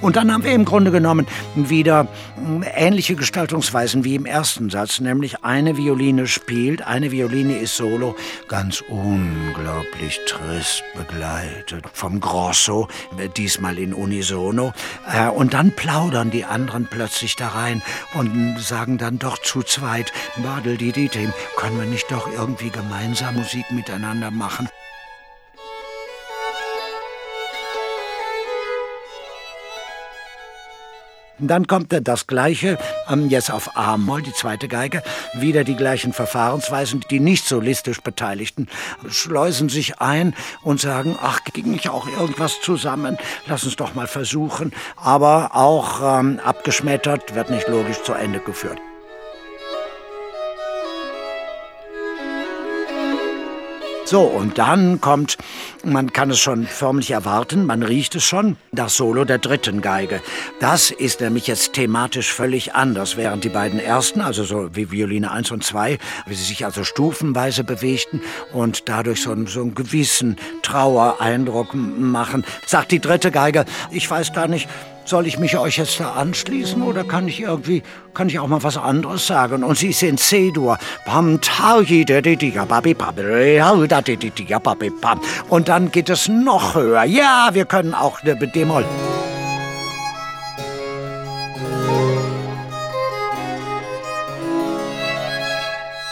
Und 0.00 0.16
dann 0.16 0.32
haben 0.32 0.44
wir 0.44 0.52
im 0.52 0.64
Grunde 0.64 0.90
genommen 0.90 1.26
wieder 1.54 2.08
hm, 2.36 2.64
ähnliche 2.74 3.16
Gestaltungsweisen 3.16 4.04
wie 4.04 4.14
im 4.14 4.24
ersten 4.24 4.70
Satz, 4.70 5.00
nämlich 5.00 5.44
eine 5.44 5.76
Violine 5.76 6.26
spielt, 6.26 6.86
eine 6.86 7.10
Violine 7.10 7.58
ist 7.58 7.76
solo, 7.76 8.16
ganz 8.48 8.82
unglaublich 8.88 10.18
trist 10.26 10.82
begleitet 10.96 11.84
vom 11.92 12.20
Grosso, 12.20 12.88
diesmal 13.36 13.78
in 13.78 13.92
Unisono. 13.92 14.72
Äh, 15.12 15.28
und 15.28 15.52
dann 15.52 15.72
plaudern 15.72 16.30
die 16.30 16.44
anderen 16.44 16.86
plötzlich 16.88 17.36
da 17.36 17.48
rein 17.48 17.82
und 18.14 18.58
sagen 18.58 18.96
dann 18.96 19.18
doch 19.18 19.38
zu 19.38 19.62
zweit, 19.62 20.12
Badel, 20.42 20.78
die, 20.78 20.92
die, 20.92 21.10
können 21.56 21.78
wir 21.78 21.86
nicht 21.86 22.10
doch 22.10 22.30
irgendwie 22.32 22.70
gemeinsam 22.70 23.36
Musik 23.36 23.70
miteinander 23.70 24.30
machen? 24.30 24.68
Und 31.40 31.48
dann 31.48 31.66
kommt 31.66 31.94
das 32.02 32.26
Gleiche, 32.26 32.78
jetzt 33.28 33.50
auf 33.50 33.76
A-Moll, 33.76 34.22
die 34.22 34.32
zweite 34.32 34.68
Geige, 34.68 35.02
wieder 35.34 35.64
die 35.64 35.76
gleichen 35.76 36.12
Verfahrensweisen. 36.12 37.04
Die 37.10 37.20
nicht 37.20 37.46
solistisch 37.46 38.00
Beteiligten 38.00 38.68
schleusen 39.08 39.68
sich 39.68 40.00
ein 40.00 40.34
und 40.62 40.80
sagen, 40.80 41.16
ach, 41.20 41.40
ging 41.44 41.70
nicht 41.70 41.88
auch 41.88 42.06
irgendwas 42.06 42.60
zusammen? 42.60 43.18
Lass 43.46 43.64
uns 43.64 43.76
doch 43.76 43.94
mal 43.94 44.06
versuchen. 44.06 44.72
Aber 44.96 45.50
auch 45.54 46.20
ähm, 46.20 46.40
abgeschmettert, 46.44 47.34
wird 47.34 47.50
nicht 47.50 47.68
logisch 47.68 48.02
zu 48.02 48.12
Ende 48.12 48.40
geführt. 48.40 48.80
So, 54.10 54.22
und 54.22 54.58
dann 54.58 55.00
kommt, 55.00 55.38
man 55.84 56.12
kann 56.12 56.30
es 56.30 56.40
schon 56.40 56.66
förmlich 56.66 57.12
erwarten, 57.12 57.64
man 57.64 57.84
riecht 57.84 58.16
es 58.16 58.24
schon, 58.24 58.56
das 58.72 58.96
Solo 58.96 59.24
der 59.24 59.38
dritten 59.38 59.82
Geige. 59.82 60.20
Das 60.58 60.90
ist 60.90 61.20
nämlich 61.20 61.46
jetzt 61.46 61.74
thematisch 61.74 62.32
völlig 62.32 62.74
anders, 62.74 63.16
während 63.16 63.44
die 63.44 63.50
beiden 63.50 63.78
ersten, 63.78 64.20
also 64.20 64.42
so 64.42 64.74
wie 64.74 64.90
Violine 64.90 65.30
1 65.30 65.52
und 65.52 65.62
2, 65.62 65.98
wie 66.26 66.34
sie 66.34 66.42
sich 66.42 66.64
also 66.64 66.82
stufenweise 66.82 67.62
bewegten 67.62 68.20
und 68.52 68.88
dadurch 68.88 69.22
so, 69.22 69.46
so 69.46 69.60
einen 69.60 69.76
gewissen 69.76 70.38
Trauereindruck 70.62 71.72
machen, 71.74 72.44
sagt 72.66 72.90
die 72.90 72.98
dritte 72.98 73.30
Geige, 73.30 73.64
ich 73.92 74.10
weiß 74.10 74.32
gar 74.32 74.48
nicht, 74.48 74.68
soll 75.10 75.26
ich 75.26 75.38
mich 75.40 75.58
euch 75.58 75.76
jetzt 75.76 75.98
da 75.98 76.12
anschließen 76.12 76.80
oder 76.82 77.02
kann 77.02 77.26
ich 77.26 77.40
irgendwie, 77.40 77.82
kann 78.14 78.28
ich 78.28 78.38
auch 78.38 78.46
mal 78.46 78.62
was 78.62 78.76
anderes 78.76 79.26
sagen? 79.26 79.64
Und 79.64 79.76
sie 79.76 79.92
sind 79.92 80.20
C-Dur. 80.20 80.78
Und 85.48 85.68
dann 85.68 85.90
geht 85.90 86.08
es 86.08 86.28
noch 86.28 86.76
höher. 86.76 87.02
Ja, 87.04 87.50
wir 87.52 87.64
können 87.64 87.92
auch 87.92 88.22
eine 88.22 88.36
D-Moll. 88.36 88.84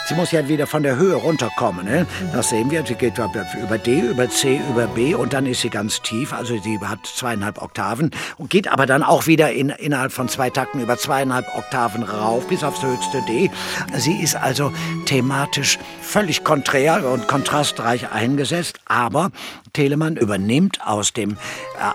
Sie 0.09 0.15
muss 0.15 0.33
ja 0.33 0.49
wieder 0.49 0.67
von 0.67 0.83
der 0.83 0.97
Höhe 0.97 1.17
runterkommen. 1.17 1.85
Ne? 1.85 2.07
Das 2.33 2.49
sehen 2.49 2.71
wir. 2.71 2.83
Sie 2.87 2.95
geht 2.95 3.19
über 3.19 3.77
D, 3.77 4.01
über 4.01 4.31
C, 4.31 4.59
über 4.71 4.87
B 4.87 5.15
und 5.15 5.35
dann 5.35 5.45
ist 5.45 5.61
sie 5.61 5.69
ganz 5.69 6.01
tief. 6.01 6.33
Also 6.33 6.57
sie 6.57 6.79
hat 6.81 7.01
zweieinhalb 7.05 7.61
Oktaven 7.61 8.11
und 8.39 8.49
geht 8.49 8.69
aber 8.69 8.87
dann 8.87 9.03
auch 9.03 9.27
wieder 9.27 9.53
in, 9.53 9.69
innerhalb 9.69 10.11
von 10.11 10.31
zwei 10.31 10.49
Takten 10.49 10.81
über 10.81 10.97
zweieinhalb 10.97 11.47
Oktaven 11.55 12.05
rauf 12.05 12.47
bis 12.49 12.65
aufs 12.65 12.83
höchste 12.83 13.21
D. 13.29 13.51
Sie 13.99 14.15
ist 14.23 14.35
also 14.35 14.73
thematisch 15.05 15.79
völlig 16.01 16.43
konträr 16.43 17.07
und 17.07 17.29
kontrastreich 17.29 18.11
eingesetzt, 18.11 18.78
aber 18.89 19.31
Telemann 19.73 20.17
übernimmt 20.17 20.87
aus 20.87 21.13
dem 21.13 21.33
äh, 21.33 21.37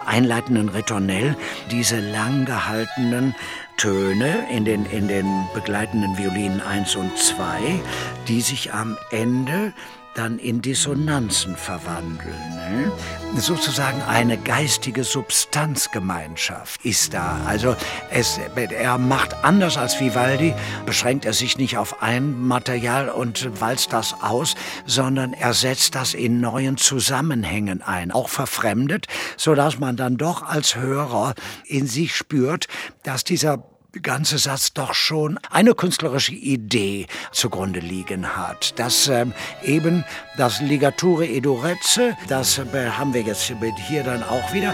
einleitenden 0.06 0.70
Ritornell 0.70 1.36
diese 1.72 2.00
lang 2.00 2.46
gehaltenen 2.46 3.36
Töne 3.78 4.48
in 4.52 4.66
den, 4.66 4.86
in 4.86 5.08
den 5.08 5.26
begleitenden 5.54 6.18
Violinen 6.18 6.62
1 6.62 6.96
und 6.96 7.18
2, 7.18 7.82
die 8.28 8.42
sich 8.42 8.74
am 8.74 8.98
Ende 9.12 9.74
dann 10.16 10.40
in 10.40 10.62
Dissonanzen 10.62 11.56
verwandeln. 11.56 12.36
Ne? 12.70 12.92
Sozusagen 13.36 14.02
eine 14.04 14.38
geistige 14.38 15.04
Substanzgemeinschaft 15.04 16.86
ist 16.86 17.14
da. 17.14 17.42
Also 17.48 17.76
es, 18.12 18.40
er 18.56 18.98
macht 18.98 19.44
anders 19.44 19.78
als 19.78 20.00
Vivaldi, 20.00 20.54
beschränkt 20.86 21.26
er 21.26 21.34
sich 21.34 21.58
nicht 21.58 21.78
auf 21.78 22.02
ein 22.02 22.40
Material 22.40 23.10
und 23.10 23.60
walzt 23.60 23.92
das 23.94 24.16
aus, 24.22 24.56
sondern 24.86 25.34
er 25.34 25.54
setzt 25.54 25.96
das 25.96 26.14
in 26.14 26.40
neuen 26.42 26.78
Zusammenhängen 26.78 27.82
ein, 27.82 28.12
auch 28.12 28.30
verfremdet, 28.30 29.08
sodass 29.38 29.80
man 29.80 29.98
dann 29.98 30.18
doch 30.18 30.44
als 30.44 30.76
Hörer 30.76 31.34
in 31.66 31.88
sich 31.88 32.16
spürt, 32.16 32.68
dass 33.04 33.24
dieser 33.24 33.73
ganze 34.02 34.38
Satz 34.38 34.74
doch 34.74 34.94
schon 34.94 35.40
eine 35.52 35.76
künstlerische 35.76 36.34
Idee 36.34 37.08
zugrunde 37.32 37.80
liegen 37.80 38.36
hat. 38.36 38.78
Das 38.80 39.08
ähm, 39.08 39.34
eben 39.64 40.04
das 40.38 40.62
Ligature 40.62 41.28
Edurezze, 41.28 42.18
das 42.28 42.58
äh, 42.58 42.90
haben 42.90 43.14
wir 43.14 43.22
jetzt 43.22 43.52
hier 43.88 44.04
dann 44.04 44.24
auch 44.24 44.54
wieder. 44.54 44.74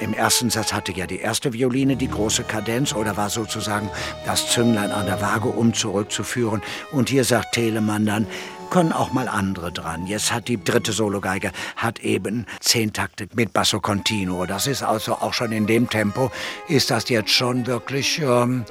Im 0.00 0.14
ersten 0.14 0.50
Satz 0.50 0.72
hatte 0.72 0.92
ja 0.92 1.06
die 1.06 1.20
erste 1.20 1.52
Violine 1.52 1.96
die 1.96 2.08
große 2.08 2.44
Kadenz 2.44 2.92
oder 2.92 3.16
war 3.16 3.30
sozusagen 3.30 3.88
das 4.26 4.50
Zünglein 4.50 4.90
an 4.92 5.06
der 5.06 5.20
Waage, 5.20 5.48
um 5.48 5.72
zurückzuführen. 5.72 6.62
Und 6.92 7.08
hier 7.08 7.24
sagt 7.24 7.54
Telemann 7.54 8.06
dann, 8.06 8.26
können 8.70 8.92
auch 8.92 9.12
mal 9.12 9.28
andere 9.28 9.72
dran. 9.72 10.06
Jetzt 10.06 10.32
hat 10.32 10.48
die 10.48 10.62
dritte 10.62 10.92
Sologeige 10.92 11.52
hat 11.76 11.98
eben 11.98 12.46
zehn 12.60 12.92
Takte 12.92 13.28
mit 13.34 13.52
Basso 13.52 13.80
Continuo. 13.80 14.46
Das 14.46 14.66
ist 14.66 14.82
also 14.82 15.14
auch 15.14 15.34
schon 15.34 15.52
in 15.52 15.66
dem 15.66 15.90
Tempo, 15.90 16.30
ist 16.68 16.90
das 16.90 17.08
jetzt 17.08 17.30
schon 17.30 17.66
wirklich 17.66 18.20
ähm, 18.20 18.64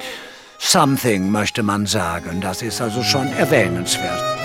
something, 0.58 1.29
möchte 1.29 1.63
man 1.63 1.86
sagen. 1.86 2.41
Das 2.41 2.62
ist 2.62 2.82
also 2.82 3.03
schon 3.03 3.27
erwähnenswert. 3.34 4.38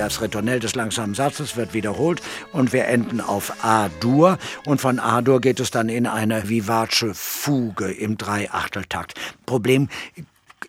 Das 0.00 0.22
Ritornell 0.22 0.60
des 0.60 0.74
langsamen 0.76 1.14
Satzes 1.14 1.58
wird 1.58 1.74
wiederholt 1.74 2.22
und 2.54 2.72
wir 2.72 2.86
enden 2.86 3.20
auf 3.20 3.62
A-Dur 3.62 4.38
und 4.64 4.80
von 4.80 4.98
A-Dur 4.98 5.42
geht 5.42 5.60
es 5.60 5.70
dann 5.70 5.90
in 5.90 6.06
eine 6.06 6.48
vivace 6.48 7.04
Fuge 7.12 7.92
im 7.92 8.16
Dreiachteltakt. 8.16 9.12
Problem 9.44 9.90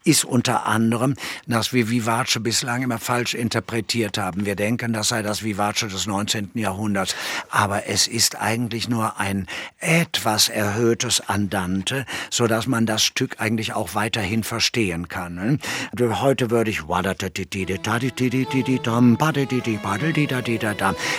ist 0.03 0.25
unter 0.25 0.65
anderem, 0.65 1.15
dass 1.45 1.73
wir 1.73 1.89
Vivace 1.89 2.39
bislang 2.41 2.81
immer 2.81 2.97
falsch 2.97 3.35
interpretiert 3.35 4.17
haben. 4.17 4.45
Wir 4.45 4.55
denken, 4.55 4.93
das 4.93 5.09
sei 5.09 5.21
das 5.21 5.43
Vivace 5.43 5.87
des 5.91 6.07
19. 6.07 6.51
Jahrhunderts, 6.55 7.15
aber 7.49 7.87
es 7.87 8.07
ist 8.07 8.39
eigentlich 8.41 8.89
nur 8.89 9.19
ein 9.19 9.47
etwas 9.79 10.49
erhöhtes 10.49 11.21
Andante, 11.29 12.05
so 12.31 12.47
dass 12.47 12.65
man 12.65 12.85
das 12.85 13.03
Stück 13.03 13.35
eigentlich 13.39 13.73
auch 13.73 13.93
weiterhin 13.93 14.43
verstehen 14.43 15.07
kann. 15.07 15.59
Heute 15.99 16.49
würde 16.49 16.71
ich 16.71 16.87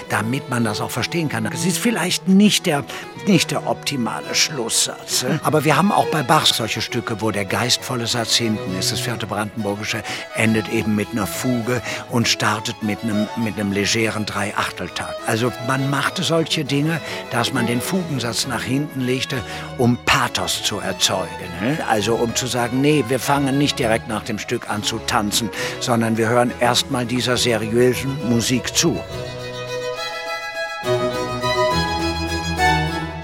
damit 0.09 0.51
man 0.51 0.65
das 0.65 0.81
auch 0.81 0.91
verstehen 0.91 1.29
kann. 1.29 1.47
Es 1.47 1.65
ist 1.65 1.79
vielleicht 1.79 2.27
nicht 2.27 2.67
der, 2.67 2.85
nicht 3.27 3.53
der 3.53 3.67
optimale 3.69 4.35
Schlusssatz, 4.35 5.25
aber 5.43 5.65
wir 5.65 5.77
haben 5.77 5.93
auch 5.93 6.07
bei 6.07 6.23
Bach 6.23 6.47
solche 6.47 6.81
Stücke, 6.81 7.21
wo 7.21 7.31
der 7.31 7.45
geistvolle 7.45 8.07
Satz 8.07 8.35
hinten 8.35 8.72
ist. 8.79 8.93
Das 8.93 9.01
vierte 9.01 9.27
Brandenburgische 9.27 10.03
endet 10.35 10.69
eben 10.69 10.95
mit 10.95 11.09
einer 11.13 11.27
Fuge 11.27 11.83
und 12.11 12.29
startet 12.29 12.83
mit 12.83 13.03
einem, 13.03 13.29
mit 13.37 13.59
einem 13.59 13.73
legeren 13.73 14.27
Dreiachteltakt. 14.27 15.17
Also 15.27 15.53
man 15.67 15.91
machte 15.91 16.23
solche 16.23 16.65
Dinge, 16.65 17.01
dass 17.31 17.53
man 17.53 17.67
den 17.67 17.81
Fugensatz 17.81 18.47
nach 18.47 18.63
hinten 18.63 19.01
legte, 19.01 19.37
um 19.79 19.97
Pathos 20.05 20.63
zu 20.63 20.79
erzeugen. 20.79 21.29
Ne? 21.61 21.79
Also 21.89 22.15
um 22.15 22.35
zu 22.35 22.47
sagen, 22.47 22.81
nee, 22.81 23.05
wir 23.09 23.19
fangen 23.19 23.59
nicht 23.59 23.79
direkt 23.79 24.09
nach 24.09 24.25
dem 24.25 24.39
Stück 24.39 24.69
an 24.69 24.83
zu 24.83 24.99
tanzen, 24.99 25.51
sondern 25.81 26.17
wir 26.17 26.29
hören 26.29 26.53
erstmal 26.61 27.07
dieser 27.07 27.37
seriösen 27.37 28.29
Musik 28.29 28.77
zu. 28.77 28.99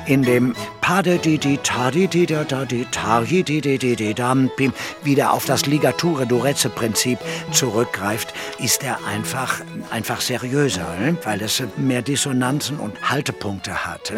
in 0.09 0.23
dem 0.23 0.55
wieder 5.03 5.35
auf 5.35 5.45
das 5.45 5.67
Ligature 5.67 6.27
Durezze 6.27 6.71
Prinzip 6.71 7.19
zurückgreift, 7.53 8.33
ist 8.59 8.83
er 8.83 9.05
einfach, 9.05 9.61
einfach 9.91 10.23
seriöser, 10.23 10.87
weil 11.25 11.43
es 11.43 11.63
mehr 11.77 12.01
Dissonanzen 12.01 12.81
und 12.81 13.11
Haltepunkte 13.11 13.85
hat. 13.85 14.15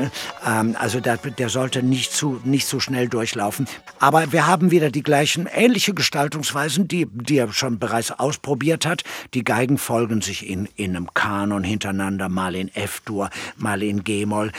Ähm, 0.47 0.77
also 0.79 1.01
der, 1.01 1.17
der 1.17 1.49
sollte 1.49 1.83
nicht 1.83 2.13
zu, 2.13 2.41
nicht 2.45 2.69
zu 2.69 2.79
schnell 2.79 3.09
durchlaufen. 3.09 3.67
Aber 3.99 4.33
wir 4.33 4.47
haben 4.47 4.71
wieder 4.71 4.93
die 4.93 5.03
gleichen 5.03 5.49
ähnliche 5.53 5.93
Gestaltungsweisen, 5.93 6.87
die, 6.87 7.07
die 7.07 7.39
er 7.39 7.53
schon 7.53 7.81
bereits 7.81 8.13
ausprobiert 8.13 8.87
hat. 8.87 9.03
Die 9.35 9.43
Geigen 9.43 9.77
folgen 9.77 10.23
sich 10.23 10.49
in, 10.49 10.69
in 10.77 10.95
einem 10.95 11.13
Kanon 11.15 11.65
hintereinander, 11.65 12.29
mal 12.29 12.55
in 12.55 12.73
F-Dur, 12.73 13.29
mal 13.57 13.83
in 13.83 14.05
G-Moll. 14.05 14.53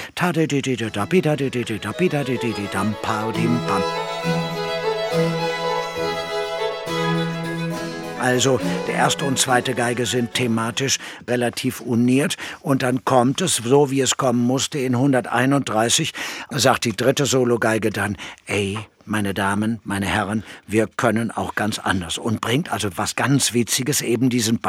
Also 8.20 8.60
der 8.88 8.96
erste 8.96 9.26
und 9.26 9.38
zweite 9.38 9.74
Geige 9.74 10.06
sind 10.06 10.34
thematisch 10.34 10.98
relativ 11.28 11.80
uniert 11.82 12.38
und 12.62 12.82
dann 12.82 13.06
kommt 13.06 13.42
es, 13.42 13.58
so 13.58 13.92
wie 13.92 14.02
es 14.02 14.18
kommen 14.18 14.46
musste, 14.46 14.80
in 14.80 14.96
131, 14.96 16.14
sagt 16.50 16.86
die 16.86 16.96
dritte 16.96 17.26
Sologeige 17.26 17.90
dann, 17.90 18.18
ey, 18.46 18.80
meine 19.06 19.34
Damen, 19.34 19.80
meine 19.84 20.06
Herren, 20.06 20.44
wir 20.68 20.88
können 20.88 21.32
auch 21.32 21.56
ganz 21.56 21.80
anders. 21.80 22.18
Und 22.18 22.42
bringt 22.42 22.72
also 22.72 22.90
was 22.96 23.16
ganz 23.16 23.54
Witziges, 23.54 24.02
eben 24.02 24.30
diesen 24.30 24.60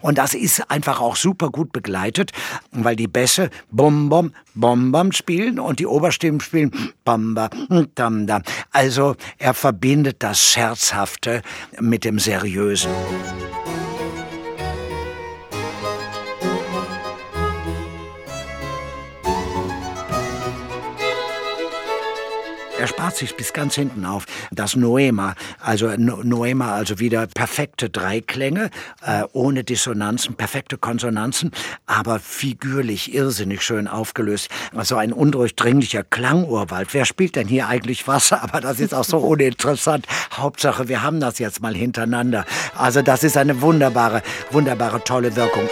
Und 0.00 0.18
das 0.18 0.34
ist 0.34 0.70
einfach 0.70 1.00
auch 1.00 1.16
super 1.16 1.50
gut 1.50 1.72
begleitet, 1.72 2.32
weil 2.70 2.96
die 2.96 3.08
Bässe 3.08 3.50
bom 3.70 4.08
bom 4.08 4.32
bom 4.54 4.92
bom 4.92 5.12
spielen 5.12 5.58
und 5.58 5.78
die 5.78 5.86
Oberstimmen 5.86 6.40
spielen 6.40 6.92
bamba 7.04 7.50
dam 7.94 8.26
dam. 8.26 8.42
Also 8.70 9.16
er 9.38 9.54
verbindet 9.54 10.16
das 10.20 10.40
Scherzhafte 10.40 11.42
mit 11.80 12.04
dem 12.04 12.18
Seriösen. 12.18 12.90
Er 22.82 22.88
spart 22.88 23.14
sich 23.14 23.36
bis 23.36 23.52
ganz 23.52 23.76
hinten 23.76 24.04
auf. 24.04 24.26
Das 24.50 24.74
Noema, 24.74 25.36
also 25.60 25.86
Noema, 25.96 26.74
also 26.74 26.98
wieder 26.98 27.28
perfekte 27.28 27.88
Dreiklänge, 27.90 28.70
äh, 29.06 29.22
ohne 29.32 29.62
Dissonanzen, 29.62 30.34
perfekte 30.34 30.78
Konsonanzen, 30.78 31.52
aber 31.86 32.18
figürlich 32.18 33.14
irrsinnig 33.14 33.62
schön 33.62 33.86
aufgelöst. 33.86 34.48
Also 34.74 34.96
ein 34.96 35.12
undurchdringlicher 35.12 36.02
Klangurwald. 36.02 36.92
Wer 36.92 37.04
spielt 37.04 37.36
denn 37.36 37.46
hier 37.46 37.68
eigentlich 37.68 38.08
was? 38.08 38.32
Aber 38.32 38.60
das 38.60 38.80
ist 38.80 38.94
auch 38.94 39.04
so 39.04 39.18
uninteressant. 39.32 40.04
Hauptsache, 40.32 40.88
wir 40.88 41.02
haben 41.02 41.20
das 41.20 41.38
jetzt 41.38 41.62
mal 41.62 41.76
hintereinander. 41.76 42.44
Also 42.76 43.00
das 43.00 43.22
ist 43.22 43.36
eine 43.36 43.60
wunderbare, 43.60 44.22
wunderbare, 44.50 45.04
tolle 45.04 45.36
Wirkung. 45.36 45.68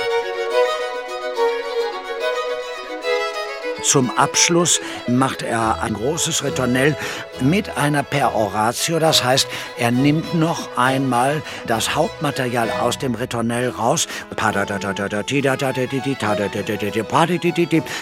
Zum 3.82 4.10
Abschluss 4.16 4.80
macht 5.06 5.42
er 5.42 5.82
ein 5.82 5.94
großes 5.94 6.44
Ritornell 6.44 6.96
mit 7.40 7.76
einer 7.76 8.02
Peroratio. 8.02 8.98
Das 8.98 9.24
heißt, 9.24 9.48
er 9.78 9.90
nimmt 9.90 10.34
noch 10.34 10.76
einmal 10.76 11.42
das 11.66 11.94
Hauptmaterial 11.94 12.70
aus 12.70 12.98
dem 12.98 13.14
Ritornell 13.14 13.70
raus 13.70 14.06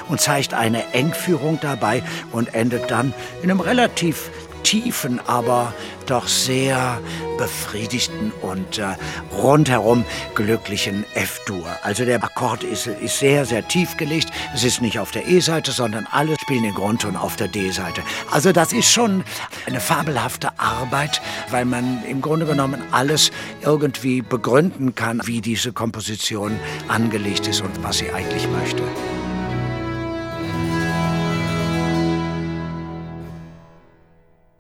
und 0.08 0.20
zeigt 0.20 0.54
eine 0.54 0.92
Engführung 0.92 1.58
dabei 1.60 2.02
und 2.32 2.54
endet 2.54 2.90
dann 2.90 3.14
in 3.42 3.50
einem 3.50 3.60
relativ 3.60 4.30
tiefen, 4.62 5.20
aber 5.26 5.72
doch 6.06 6.26
sehr 6.26 7.00
befriedigten 7.36 8.32
und 8.42 8.78
äh, 8.78 8.96
rundherum 9.32 10.04
glücklichen 10.34 11.04
F-Dur. 11.14 11.66
Also 11.82 12.04
der 12.04 12.22
Akkord 12.22 12.64
ist, 12.64 12.86
ist 12.86 13.18
sehr, 13.18 13.44
sehr 13.44 13.66
tief 13.66 13.96
gelegt. 13.96 14.30
Es 14.54 14.64
ist 14.64 14.80
nicht 14.82 14.98
auf 14.98 15.10
der 15.10 15.26
E-Seite, 15.28 15.70
sondern 15.70 16.06
alle 16.10 16.36
spielen 16.38 16.62
den 16.62 16.74
Grundton 16.74 17.16
auf 17.16 17.36
der 17.36 17.48
D-Seite. 17.48 18.02
Also 18.30 18.52
das 18.52 18.72
ist 18.72 18.90
schon 18.90 19.24
eine 19.66 19.80
fabelhafte 19.80 20.50
Arbeit, 20.58 21.20
weil 21.50 21.64
man 21.64 22.04
im 22.04 22.20
Grunde 22.20 22.46
genommen 22.46 22.82
alles 22.90 23.30
irgendwie 23.62 24.22
begründen 24.22 24.94
kann, 24.94 25.20
wie 25.24 25.40
diese 25.40 25.72
Komposition 25.72 26.58
angelegt 26.88 27.46
ist 27.46 27.60
und 27.60 27.82
was 27.82 27.98
sie 27.98 28.10
eigentlich 28.10 28.48
möchte. 28.48 28.82